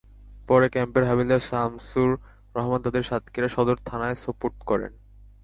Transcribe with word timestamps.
পরে 0.47 0.67
ক্যাম্পের 0.69 1.07
হাবিলদার 1.09 1.41
শামছুর 1.41 2.11
রহমান 2.55 2.79
তাঁদের 2.81 3.03
সাতক্ষীরা 3.03 3.49
সদর 3.49 3.77
থানায় 3.85 4.17
সোপর্দ 4.23 4.57
করেন। 4.61 4.91